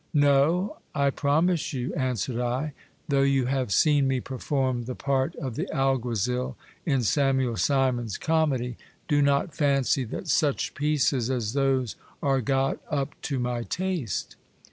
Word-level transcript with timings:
No, 0.15 0.77
I 0.95 1.11
promise 1.11 1.73
you, 1.73 1.93
answered 1.93 2.39
I: 2.39 2.73
though 3.07 3.21
you 3.21 3.45
have 3.45 3.71
seen 3.71 4.07
me 4.07 4.19
perform 4.19 4.85
the 4.85 4.95
part 4.95 5.35
of 5.35 5.55
the 5.55 5.69
alguazil 5.71 6.55
in 6.87 7.03
Samuel 7.03 7.55
Simon's 7.55 8.17
comedy, 8.17 8.77
do 9.07 9.21
not 9.21 9.53
fancy 9.55 10.03
that 10.05 10.27
such 10.27 10.73
pieces 10.73 11.29
as 11.29 11.53
those 11.53 11.97
are 12.23 12.41
got 12.41 12.79
up 12.89 13.13
to 13.21 13.37
my 13.37 13.61
taste. 13.61 14.37